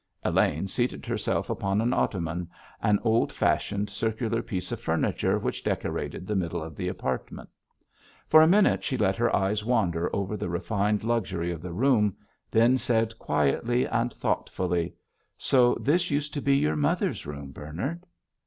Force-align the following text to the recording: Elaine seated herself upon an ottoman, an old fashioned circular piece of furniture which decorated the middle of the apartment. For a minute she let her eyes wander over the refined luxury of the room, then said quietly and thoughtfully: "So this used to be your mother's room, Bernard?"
Elaine 0.23 0.67
seated 0.67 1.05
herself 1.05 1.47
upon 1.47 1.79
an 1.79 1.93
ottoman, 1.93 2.49
an 2.81 2.97
old 3.03 3.31
fashioned 3.31 3.87
circular 3.87 4.41
piece 4.41 4.71
of 4.71 4.81
furniture 4.81 5.37
which 5.37 5.63
decorated 5.63 6.25
the 6.25 6.35
middle 6.35 6.63
of 6.63 6.75
the 6.75 6.87
apartment. 6.87 7.47
For 8.27 8.41
a 8.41 8.47
minute 8.47 8.83
she 8.83 8.97
let 8.97 9.15
her 9.17 9.35
eyes 9.35 9.63
wander 9.63 10.09
over 10.11 10.35
the 10.35 10.49
refined 10.49 11.03
luxury 11.03 11.51
of 11.51 11.61
the 11.61 11.71
room, 11.71 12.15
then 12.49 12.79
said 12.79 13.19
quietly 13.19 13.85
and 13.85 14.11
thoughtfully: 14.11 14.95
"So 15.37 15.75
this 15.75 16.09
used 16.09 16.33
to 16.33 16.41
be 16.41 16.57
your 16.57 16.75
mother's 16.75 17.27
room, 17.27 17.51
Bernard?" 17.51 18.07